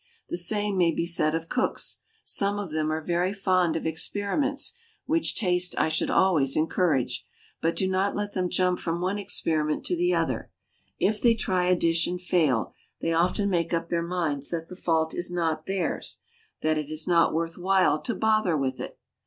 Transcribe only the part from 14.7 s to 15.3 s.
fault is